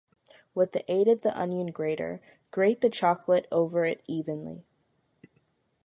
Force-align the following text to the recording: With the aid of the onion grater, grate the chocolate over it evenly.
With 0.55 0.71
the 0.71 0.83
aid 0.91 1.07
of 1.07 1.21
the 1.21 1.39
onion 1.39 1.67
grater, 1.67 2.21
grate 2.49 2.81
the 2.81 2.89
chocolate 2.89 3.45
over 3.51 3.85
it 3.85 4.01
evenly. 4.07 4.65